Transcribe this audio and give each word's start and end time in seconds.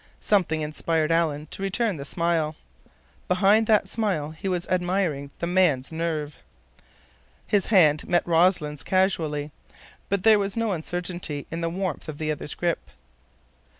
Something 0.19 0.61
inspired 0.61 1.11
Alan 1.11 1.45
to 1.51 1.61
return 1.61 1.97
the 1.97 2.05
smile. 2.05 2.55
Behind 3.27 3.67
that 3.67 3.87
smile 3.87 4.31
he 4.31 4.47
was 4.47 4.65
admiring 4.65 5.29
the 5.37 5.45
man's 5.45 5.91
nerve. 5.91 6.39
His 7.45 7.67
hand 7.67 8.07
met 8.07 8.25
Rossland's 8.25 8.81
casually, 8.81 9.51
but 10.09 10.23
there 10.23 10.39
was 10.39 10.57
no 10.57 10.71
uncertainty 10.71 11.45
in 11.51 11.61
the 11.61 11.69
warmth 11.69 12.09
of 12.09 12.17
the 12.17 12.31
other's 12.31 12.55
grip. 12.55 12.89